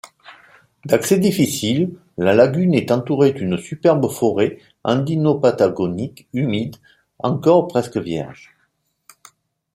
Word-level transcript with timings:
D'accès 0.83 1.19
difficile, 1.19 1.91
la 2.17 2.33
lagune 2.33 2.73
est 2.73 2.89
entourée 2.89 3.33
d'une 3.33 3.55
superbe 3.59 4.09
forêt 4.09 4.57
andino-patagonique 4.83 6.27
humide 6.33 6.77
encore 7.19 7.67
presque 7.67 7.97
vierge. 7.97 8.51